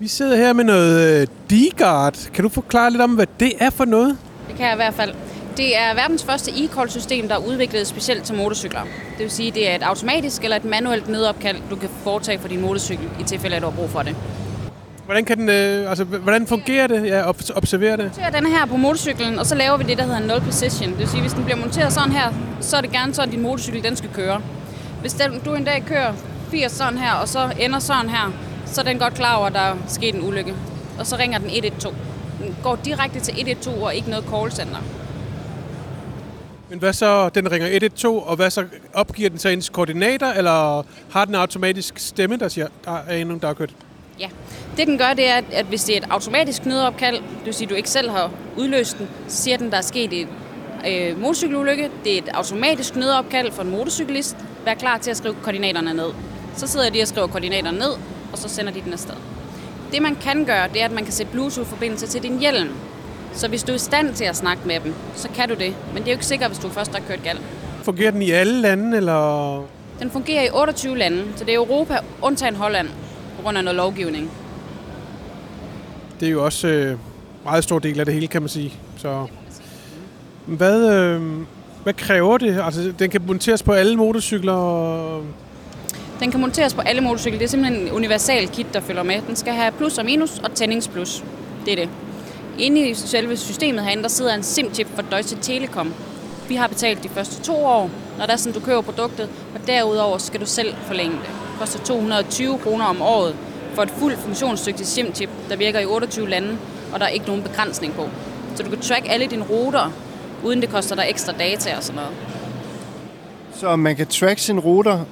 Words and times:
Vi 0.00 0.08
sidder 0.08 0.36
her 0.36 0.52
med 0.52 0.64
noget 0.64 1.20
øh, 1.20 1.26
D-Guard. 1.52 2.30
Kan 2.32 2.42
du 2.44 2.48
forklare 2.48 2.90
lidt 2.90 3.02
om, 3.02 3.10
hvad 3.10 3.26
det 3.40 3.52
er 3.60 3.70
for 3.70 3.84
noget? 3.84 4.16
Det 4.48 4.56
kan 4.56 4.64
jeg 4.66 4.72
i 4.74 4.76
hvert 4.76 4.94
fald. 4.94 5.14
Det 5.56 5.76
er 5.78 5.94
verdens 5.94 6.24
første 6.24 6.50
e-call-system, 6.50 7.28
der 7.28 7.34
er 7.34 7.38
udviklet 7.46 7.86
specielt 7.86 8.24
til 8.24 8.34
motorcykler. 8.36 8.80
Det 8.82 9.18
vil 9.18 9.30
sige, 9.30 9.50
det 9.50 9.70
er 9.70 9.74
et 9.74 9.82
automatisk 9.82 10.42
eller 10.44 10.56
et 10.56 10.64
manuelt 10.64 11.08
nødopkald, 11.08 11.56
du 11.70 11.76
kan 11.76 11.88
foretage 12.04 12.38
for 12.38 12.48
din 12.48 12.60
motorcykel, 12.60 13.08
i 13.20 13.22
tilfælde 13.24 13.56
af, 13.56 13.58
at 13.58 13.62
du 13.62 13.70
har 13.70 13.76
brug 13.76 13.90
for 13.90 14.02
det. 14.02 14.16
Hvordan, 15.04 15.24
kan 15.24 15.38
den, 15.38 15.48
øh, 15.48 15.88
altså, 15.90 16.04
hvordan 16.04 16.46
fungerer 16.46 16.86
det? 16.86 17.06
Ja, 17.06 17.30
ob- 17.30 17.56
observerer 17.56 17.96
det. 17.96 18.10
Så 18.14 18.20
den 18.40 18.46
her 18.46 18.66
på 18.66 18.76
motorcyklen, 18.76 19.38
og 19.38 19.46
så 19.46 19.54
laver 19.54 19.76
vi 19.76 19.84
det, 19.84 19.98
der 19.98 20.04
hedder 20.04 20.20
null 20.20 20.40
position. 20.40 20.90
Det 20.90 20.98
vil 20.98 21.08
sige, 21.08 21.20
hvis 21.20 21.32
den 21.32 21.44
bliver 21.44 21.58
monteret 21.58 21.92
sådan 21.92 22.12
her, 22.12 22.32
så 22.60 22.76
er 22.76 22.80
det 22.80 22.90
gerne 22.90 23.14
sådan, 23.14 23.28
at 23.28 23.34
din 23.34 23.42
motorcykel 23.42 23.84
den 23.84 23.96
skal 23.96 24.10
køre. 24.14 24.40
Hvis 25.00 25.12
den, 25.12 25.40
du 25.44 25.54
en 25.54 25.64
dag 25.64 25.84
kører 25.86 26.12
80 26.50 26.72
sådan 26.72 26.98
her, 26.98 27.12
og 27.12 27.28
så 27.28 27.50
ender 27.60 27.78
sådan 27.78 28.08
her, 28.08 28.32
så 28.72 28.80
er 28.80 28.84
den 28.84 28.98
godt 28.98 29.14
klar 29.14 29.36
over, 29.36 29.46
at 29.46 29.52
der 29.52 29.60
er 29.60 29.76
sket 29.88 30.14
en 30.14 30.28
ulykke. 30.28 30.54
Og 30.98 31.06
så 31.06 31.16
ringer 31.16 31.38
den 31.38 31.50
112. 31.50 31.94
Den 32.42 32.56
går 32.62 32.76
direkte 32.84 33.20
til 33.20 33.34
112 33.38 33.82
og 33.82 33.94
ikke 33.94 34.10
noget 34.10 34.24
callcenter. 34.30 34.78
Men 36.70 36.78
hvad 36.78 36.92
så? 36.92 37.28
Den 37.28 37.52
ringer 37.52 37.66
112, 37.66 38.22
og 38.26 38.36
hvad 38.36 38.50
så? 38.50 38.64
Opgiver 38.94 39.30
den 39.30 39.38
så 39.38 39.48
ens 39.48 39.68
koordinater, 39.68 40.32
eller 40.32 40.86
har 41.10 41.24
den 41.24 41.34
en 41.34 41.40
automatisk 41.40 41.98
stemme, 41.98 42.36
der 42.36 42.48
siger, 42.48 42.66
der 42.84 42.98
er 43.08 43.16
endnu, 43.16 43.38
der 43.42 43.48
er 43.48 43.54
kørt? 43.54 43.70
Ja, 44.20 44.28
det 44.76 44.86
den 44.86 44.98
gør, 44.98 45.12
det 45.14 45.28
er, 45.28 45.40
at 45.52 45.66
hvis 45.66 45.84
det 45.84 45.96
er 45.96 45.98
et 45.98 46.06
automatisk 46.10 46.66
nødopkald, 46.66 47.16
det 47.16 47.44
vil 47.44 47.54
sige, 47.54 47.66
at 47.66 47.70
du 47.70 47.74
ikke 47.74 47.90
selv 47.90 48.10
har 48.10 48.30
udløst 48.56 48.98
den, 48.98 49.08
så 49.28 49.42
siger 49.42 49.56
den, 49.56 49.70
der 49.70 49.76
er 49.76 49.82
sket 49.82 50.12
et 50.12 50.28
øh, 50.88 51.20
motorcykelulykke. 51.20 51.90
Det 52.04 52.14
er 52.14 52.18
et 52.18 52.28
automatisk 52.28 52.96
nødopkald 52.96 53.52
for 53.52 53.62
en 53.62 53.70
motorcyklist. 53.70 54.36
Vær 54.64 54.74
klar 54.74 54.98
til 54.98 55.10
at 55.10 55.16
skrive 55.16 55.34
koordinaterne 55.42 55.94
ned. 55.94 56.10
Så 56.56 56.66
sidder 56.66 56.90
de 56.90 57.02
og 57.02 57.08
skriver 57.08 57.26
koordinaterne 57.26 57.78
ned, 57.78 57.92
og 58.44 58.50
så 58.50 58.56
sender 58.56 58.72
de 58.72 58.80
den 58.84 58.92
afsted. 58.92 59.14
Det 59.92 60.02
man 60.02 60.14
kan 60.16 60.44
gøre, 60.44 60.68
det 60.72 60.80
er, 60.80 60.84
at 60.84 60.92
man 60.92 61.04
kan 61.04 61.12
sætte 61.12 61.32
Bluetooth-forbindelse 61.32 62.06
til 62.06 62.22
din 62.22 62.38
hjelm. 62.38 62.68
Så 63.34 63.48
hvis 63.48 63.62
du 63.62 63.72
er 63.72 63.76
i 63.76 63.78
stand 63.78 64.14
til 64.14 64.24
at 64.24 64.36
snakke 64.36 64.62
med 64.66 64.80
dem, 64.80 64.94
så 65.14 65.28
kan 65.34 65.48
du 65.48 65.54
det. 65.54 65.74
Men 65.94 65.96
det 66.02 66.08
er 66.08 66.12
jo 66.12 66.16
ikke 66.16 66.26
sikkert, 66.26 66.50
hvis 66.50 66.58
du 66.58 66.68
først 66.68 66.92
har 66.92 67.00
kørt 67.08 67.22
galt. 67.24 67.40
Fungerer 67.82 68.10
den 68.10 68.22
i 68.22 68.30
alle 68.30 68.60
lande, 68.60 68.96
eller? 68.96 69.62
Den 70.00 70.10
fungerer 70.10 70.42
i 70.42 70.48
28 70.54 70.98
lande, 70.98 71.24
så 71.36 71.44
det 71.44 71.52
er 71.54 71.58
Europa, 71.58 71.98
undtagen 72.22 72.54
Holland, 72.56 72.88
på 73.36 73.42
grund 73.42 73.58
af 73.58 73.64
noget 73.64 73.76
lovgivning. 73.76 74.30
Det 76.20 76.28
er 76.28 76.32
jo 76.32 76.44
også 76.44 76.68
øh, 76.68 76.98
meget 77.44 77.64
stor 77.64 77.78
del 77.78 78.00
af 78.00 78.06
det 78.06 78.14
hele, 78.14 78.26
kan 78.26 78.42
man 78.42 78.48
sige. 78.48 78.74
Så 78.96 79.26
hvad, 80.46 80.92
øh, 80.92 81.22
hvad 81.82 81.94
kræver 81.94 82.38
det? 82.38 82.60
Altså, 82.64 82.92
den 82.98 83.10
kan 83.10 83.20
monteres 83.26 83.62
på 83.62 83.72
alle 83.72 83.96
motorcykler. 83.96 84.52
og- 84.52 85.24
den 86.20 86.30
kan 86.30 86.40
monteres 86.40 86.74
på 86.74 86.80
alle 86.80 87.00
motorcykler. 87.00 87.38
Det 87.38 87.44
er 87.44 87.48
simpelthen 87.48 87.82
en 87.82 87.92
universal 87.92 88.48
kit, 88.48 88.74
der 88.74 88.80
følger 88.80 89.02
med. 89.02 89.22
Den 89.26 89.36
skal 89.36 89.52
have 89.52 89.72
plus 89.72 89.98
og 89.98 90.04
minus 90.04 90.38
og 90.38 90.54
tændingsplus. 90.54 91.24
Det 91.64 91.72
er 91.72 91.76
det. 91.76 91.88
Inde 92.58 92.88
i 92.88 92.94
selve 92.94 93.36
systemet 93.36 93.84
herinde, 93.84 94.02
der 94.02 94.08
sidder 94.08 94.34
en 94.34 94.42
SIM-chip 94.42 94.86
fra 94.94 95.02
Deutsche 95.10 95.38
Telekom. 95.42 95.94
Vi 96.48 96.54
har 96.54 96.66
betalt 96.66 97.02
de 97.02 97.08
første 97.08 97.42
to 97.42 97.64
år, 97.64 97.90
når 98.18 98.26
der 98.26 98.32
er 98.32 98.36
sådan, 98.36 98.60
du 98.60 98.66
køber 98.66 98.80
produktet, 98.80 99.28
og 99.54 99.66
derudover 99.66 100.18
skal 100.18 100.40
du 100.40 100.46
selv 100.46 100.74
forlænge 100.86 101.16
det. 101.16 101.26
Det 101.26 101.58
koster 101.60 101.84
220 101.84 102.58
kroner 102.58 102.84
om 102.84 103.02
året 103.02 103.36
for 103.74 103.82
et 103.82 103.90
fuldt 103.90 104.18
funktionsdygtigt 104.18 104.88
SIM-chip, 104.88 105.30
der 105.48 105.56
virker 105.56 105.80
i 105.80 105.86
28 105.86 106.28
lande, 106.28 106.58
og 106.92 107.00
der 107.00 107.06
er 107.06 107.10
ikke 107.10 107.26
nogen 107.26 107.42
begrænsning 107.42 107.94
på. 107.94 108.08
Så 108.54 108.62
du 108.62 108.70
kan 108.70 108.80
track 108.80 109.06
alle 109.08 109.26
dine 109.26 109.44
ruter, 109.44 109.92
uden 110.44 110.60
det 110.60 110.70
koster 110.70 110.94
dig 110.94 111.04
ekstra 111.08 111.32
data 111.32 111.76
og 111.76 111.82
sådan 111.82 112.00
noget. 112.00 112.16
Så 113.54 113.76
man 113.76 113.96
kan 113.96 114.06
track 114.06 114.38
sine 114.38 114.60
ruter. 114.60 115.04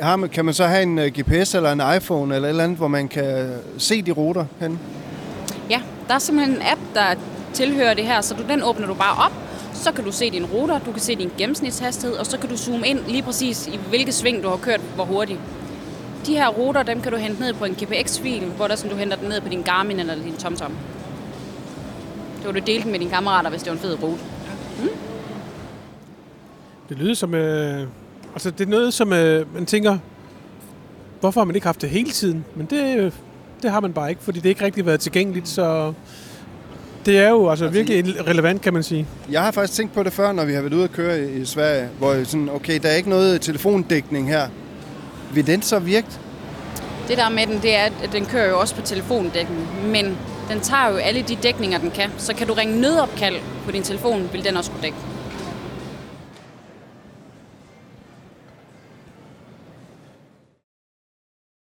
Har 0.00 0.16
man, 0.16 0.28
kan 0.28 0.44
man 0.44 0.54
så 0.54 0.66
have 0.66 0.82
en 0.82 0.98
øh, 0.98 1.06
GPS 1.06 1.54
eller 1.54 1.72
en 1.72 1.82
iPhone 1.96 2.34
eller 2.34 2.48
et 2.48 2.50
eller 2.50 2.64
andet, 2.64 2.78
hvor 2.78 2.88
man 2.88 3.08
kan 3.08 3.54
se 3.78 4.02
de 4.02 4.10
ruter 4.10 4.44
hen? 4.60 4.78
Ja, 5.70 5.82
der 6.08 6.14
er 6.14 6.18
simpelthen 6.18 6.56
en 6.56 6.62
app, 6.62 6.80
der 6.94 7.14
tilhører 7.52 7.94
det 7.94 8.04
her, 8.04 8.20
så 8.20 8.34
du, 8.34 8.42
den 8.48 8.62
åbner 8.62 8.86
du 8.86 8.94
bare 8.94 9.24
op, 9.24 9.32
så 9.74 9.92
kan 9.92 10.04
du 10.04 10.12
se 10.12 10.30
dine 10.30 10.46
ruter, 10.46 10.78
du 10.78 10.92
kan 10.92 11.00
se 11.00 11.16
din 11.16 11.30
gennemsnitshastighed, 11.38 12.16
og 12.16 12.26
så 12.26 12.38
kan 12.38 12.48
du 12.48 12.56
zoome 12.56 12.86
ind 12.86 12.98
lige 13.08 13.22
præcis 13.22 13.66
i 13.66 13.80
hvilke 13.88 14.12
sving 14.12 14.42
du 14.42 14.48
har 14.48 14.56
kørt, 14.56 14.80
hvor 14.94 15.04
hurtigt. 15.04 15.38
De 16.26 16.32
her 16.32 16.48
ruter, 16.48 16.82
dem 16.82 17.00
kan 17.00 17.12
du 17.12 17.18
hente 17.18 17.40
ned 17.40 17.52
på 17.54 17.64
en 17.64 17.74
GPX-fil, 17.74 18.44
hvor 18.44 18.66
der 18.66 18.76
sådan, 18.76 18.90
du 18.90 18.96
henter 18.96 19.16
den 19.16 19.28
ned 19.28 19.40
på 19.40 19.48
din 19.48 19.62
Garmin 19.62 20.00
eller 20.00 20.14
din 20.14 20.36
TomTom. 20.36 20.72
Det 22.38 22.46
var 22.46 22.52
du 22.52 22.60
dele 22.66 22.82
den 22.82 22.90
med 22.90 22.98
dine 22.98 23.10
kammerater, 23.10 23.50
hvis 23.50 23.62
det 23.62 23.70
var 23.70 23.76
en 23.76 23.82
fed 23.82 24.02
rute. 24.02 24.20
Det 26.88 26.98
lyder 26.98 27.14
som... 27.14 27.34
Øh, 27.34 27.86
altså, 28.32 28.50
det 28.50 28.66
er 28.66 28.70
noget, 28.70 28.94
som 28.94 29.12
øh, 29.12 29.54
man 29.54 29.66
tænker, 29.66 29.98
hvorfor 31.20 31.40
har 31.40 31.44
man 31.44 31.54
ikke 31.54 31.66
haft 31.66 31.82
det 31.82 31.90
hele 31.90 32.10
tiden? 32.10 32.44
Men 32.54 32.66
det, 32.66 32.98
øh, 32.98 33.12
det 33.62 33.70
har 33.70 33.80
man 33.80 33.92
bare 33.92 34.10
ikke, 34.10 34.22
fordi 34.22 34.40
det 34.40 34.48
ikke 34.48 34.64
rigtig 34.64 34.86
været 34.86 35.00
tilgængeligt, 35.00 35.48
så... 35.48 35.92
Det 37.06 37.18
er 37.18 37.28
jo 37.28 37.48
altså 37.48 37.68
virkelig 37.68 38.26
relevant, 38.26 38.62
kan 38.62 38.72
man 38.72 38.82
sige. 38.82 39.06
Jeg 39.30 39.42
har 39.42 39.50
faktisk 39.50 39.76
tænkt 39.76 39.94
på 39.94 40.02
det 40.02 40.12
før, 40.12 40.32
når 40.32 40.44
vi 40.44 40.52
har 40.52 40.60
været 40.60 40.74
ude 40.74 40.84
at 40.84 40.92
køre 40.92 41.24
i, 41.24 41.40
i 41.40 41.44
Sverige, 41.44 41.88
hvor 41.98 42.12
jeg 42.12 42.26
sådan, 42.26 42.48
okay, 42.48 42.78
der 42.82 42.88
er 42.88 42.94
ikke 42.96 43.08
noget 43.10 43.40
telefondækning 43.40 44.28
her. 44.28 44.48
Vil 45.34 45.46
den 45.46 45.62
så 45.62 45.78
virke? 45.78 46.06
Det 47.08 47.18
der 47.18 47.28
med 47.28 47.46
den, 47.46 47.62
det 47.62 47.76
er, 47.76 47.84
at 47.84 48.10
den 48.12 48.26
kører 48.26 48.48
jo 48.48 48.60
også 48.60 48.74
på 48.74 48.82
telefondækning, 48.82 49.68
men 49.86 50.18
den 50.50 50.60
tager 50.60 50.90
jo 50.90 50.96
alle 50.96 51.22
de 51.22 51.36
dækninger, 51.42 51.78
den 51.78 51.90
kan. 51.90 52.10
Så 52.18 52.34
kan 52.34 52.46
du 52.46 52.52
ringe 52.52 52.80
nødopkald 52.80 53.36
på 53.64 53.70
din 53.70 53.82
telefon, 53.82 54.28
vil 54.32 54.44
den 54.44 54.56
også 54.56 54.70
kunne 54.70 54.82
dække. 54.82 54.96